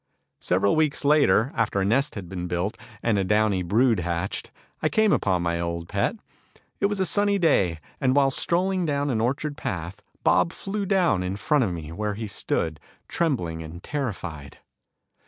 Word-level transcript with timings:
Several 0.39 0.75
weeks 0.75 1.05
later, 1.05 1.51
after 1.53 1.79
a 1.79 1.85
nest 1.85 2.15
had 2.15 2.27
been 2.27 2.47
built 2.47 2.75
and 3.03 3.19
a 3.19 3.23
downy 3.23 3.61
brood 3.61 3.99
hatched, 3.99 4.49
I 4.81 4.89
came 4.89 5.13
upon 5.13 5.43
my 5.43 5.59
old 5.59 5.87
pet. 5.87 6.15
It 6.79 6.87
was 6.87 6.99
a 6.99 7.05
sunny 7.05 7.37
day, 7.37 7.77
and 7.99 8.15
while 8.15 8.31
strolling 8.31 8.83
down 8.83 9.11
an 9.11 9.21
orchard 9.21 9.57
path, 9.57 10.01
Bob 10.23 10.53
flew 10.53 10.87
down 10.87 11.21
in 11.21 11.35
front 11.35 11.63
of 11.65 11.71
me, 11.71 11.91
where 11.91 12.15
he 12.15 12.25
stood, 12.27 12.79
trembling 13.07 13.61
and 13.61 13.83
terrified. 13.83 14.57